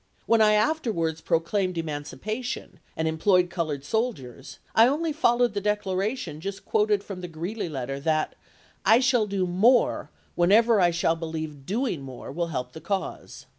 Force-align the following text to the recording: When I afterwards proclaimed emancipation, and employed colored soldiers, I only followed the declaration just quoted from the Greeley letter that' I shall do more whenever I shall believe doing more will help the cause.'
When 0.25 0.41
I 0.41 0.53
afterwards 0.53 1.21
proclaimed 1.21 1.77
emancipation, 1.77 2.79
and 2.97 3.07
employed 3.07 3.51
colored 3.51 3.85
soldiers, 3.85 4.57
I 4.73 4.87
only 4.87 5.13
followed 5.13 5.53
the 5.53 5.61
declaration 5.61 6.41
just 6.41 6.65
quoted 6.65 7.03
from 7.03 7.21
the 7.21 7.27
Greeley 7.27 7.69
letter 7.69 7.99
that' 7.99 8.33
I 8.93 8.99
shall 8.99 9.27
do 9.27 9.45
more 9.45 10.09
whenever 10.33 10.81
I 10.81 10.89
shall 10.89 11.15
believe 11.15 11.67
doing 11.67 12.01
more 12.01 12.31
will 12.31 12.47
help 12.47 12.73
the 12.73 12.81
cause.' 12.81 13.45